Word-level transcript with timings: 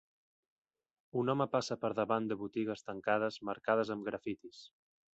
Un 1.21 1.33
home 1.33 1.47
passa 1.57 1.77
per 1.85 1.93
davant 2.01 2.31
de 2.33 2.39
botigues 2.41 2.85
tancades 2.91 3.41
marcades 3.51 3.97
amb 3.99 4.11
grafitis. 4.13 4.69